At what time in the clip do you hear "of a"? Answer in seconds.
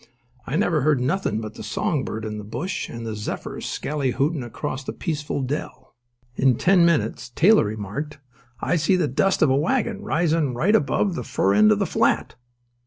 9.43-9.55